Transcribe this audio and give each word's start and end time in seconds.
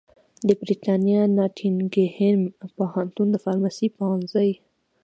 د 0.47 0.49
برېتانیا 0.61 1.21
ناټینګهم 1.37 2.39
پوهنتون 2.77 3.27
د 3.31 3.35
فارمیسي 3.43 3.87
پوهنځي 3.97 4.51